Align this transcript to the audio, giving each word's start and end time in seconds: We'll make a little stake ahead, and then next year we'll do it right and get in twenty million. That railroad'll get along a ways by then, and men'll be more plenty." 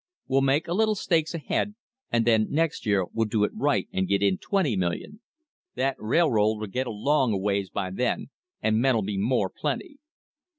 We'll 0.27 0.41
make 0.41 0.67
a 0.67 0.73
little 0.73 0.95
stake 0.95 1.31
ahead, 1.31 1.75
and 2.11 2.25
then 2.25 2.47
next 2.49 2.87
year 2.87 3.05
we'll 3.13 3.27
do 3.27 3.43
it 3.43 3.51
right 3.53 3.87
and 3.93 4.07
get 4.07 4.23
in 4.23 4.39
twenty 4.39 4.75
million. 4.75 5.21
That 5.75 5.95
railroad'll 5.99 6.65
get 6.65 6.87
along 6.87 7.33
a 7.33 7.37
ways 7.37 7.69
by 7.69 7.91
then, 7.91 8.31
and 8.63 8.77
men'll 8.81 9.03
be 9.03 9.19
more 9.19 9.47
plenty." 9.55 9.99